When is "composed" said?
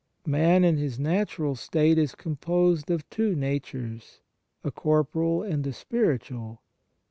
2.15-2.89